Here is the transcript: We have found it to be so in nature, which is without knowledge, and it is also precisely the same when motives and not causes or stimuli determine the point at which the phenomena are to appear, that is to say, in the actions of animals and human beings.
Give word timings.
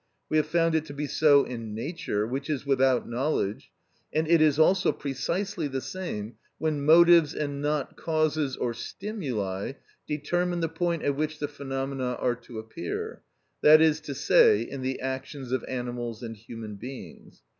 We 0.29 0.37
have 0.37 0.47
found 0.47 0.73
it 0.73 0.85
to 0.85 0.95
be 0.95 1.05
so 1.05 1.43
in 1.43 1.75
nature, 1.75 2.25
which 2.25 2.49
is 2.49 2.65
without 2.65 3.07
knowledge, 3.07 3.69
and 4.11 4.27
it 4.27 4.41
is 4.41 4.57
also 4.57 4.91
precisely 4.91 5.67
the 5.67 5.79
same 5.79 6.37
when 6.57 6.83
motives 6.83 7.35
and 7.35 7.61
not 7.61 7.95
causes 7.95 8.57
or 8.57 8.73
stimuli 8.73 9.73
determine 10.07 10.59
the 10.61 10.69
point 10.69 11.03
at 11.03 11.15
which 11.15 11.37
the 11.37 11.47
phenomena 11.47 12.15
are 12.15 12.33
to 12.37 12.57
appear, 12.57 13.21
that 13.61 13.79
is 13.79 13.99
to 13.99 14.15
say, 14.15 14.63
in 14.63 14.81
the 14.81 14.99
actions 15.01 15.51
of 15.51 15.63
animals 15.65 16.23
and 16.23 16.35
human 16.35 16.77
beings. 16.77 17.43